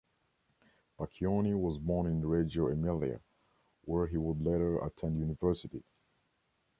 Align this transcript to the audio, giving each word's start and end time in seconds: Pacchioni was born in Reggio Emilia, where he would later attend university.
Pacchioni 0.97 1.53
was 1.55 1.77
born 1.77 2.07
in 2.07 2.25
Reggio 2.27 2.69
Emilia, 2.69 3.19
where 3.85 4.07
he 4.07 4.17
would 4.17 4.41
later 4.41 4.79
attend 4.79 5.19
university. 5.19 5.83